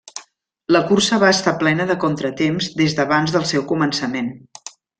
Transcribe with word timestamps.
La 0.75 0.79
cursa 0.91 1.19
va 1.23 1.29
estar 1.33 1.53
plena 1.63 1.87
de 1.91 1.97
contratemps 2.05 2.71
des 2.81 2.97
d'abans 3.01 3.37
del 3.37 3.47
seu 3.53 3.69
començament. 3.75 4.35